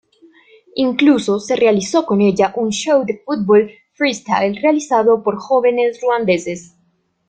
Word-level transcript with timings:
Incluso 0.77 1.39
se 1.39 1.55
realizó 1.55 2.07
con 2.07 2.21
ella 2.21 2.53
un 2.55 2.71
show 2.73 3.05
de 3.05 3.21
fútbol 3.23 3.69
freestyle 3.93 4.59
realizado 4.59 5.21
por 5.21 5.37
jóvenes 5.37 6.01
ruandeses. 6.01 6.73